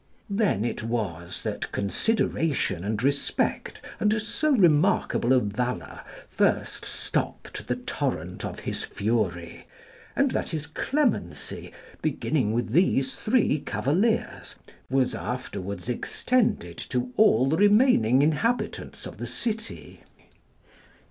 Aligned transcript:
Then 0.31 0.65
it 0.65 0.81
was 0.83 1.43
that 1.43 1.71
consideration 1.71 2.83
and 2.83 3.03
respect 3.03 3.79
unto 3.99 4.17
so 4.17 4.49
remarkable 4.49 5.31
a 5.31 5.39
valour 5.39 5.99
first 6.27 6.83
stopped 6.85 7.67
the 7.67 7.75
torrent 7.75 8.43
of 8.43 8.61
his 8.61 8.83
fury, 8.83 9.67
and 10.15 10.31
that 10.31 10.49
his 10.49 10.65
clemency, 10.65 11.71
beginning 12.01 12.51
with 12.51 12.71
these 12.71 13.15
three 13.17 13.59
cavaliers, 13.59 14.55
was 14.89 15.13
afterwards 15.13 15.87
extended 15.87 16.79
to 16.79 17.13
all 17.15 17.45
the 17.45 17.57
remaining 17.57 18.23
inhabitants 18.23 19.05
of 19.05 19.17
the 19.17 19.27
city. 19.27 20.01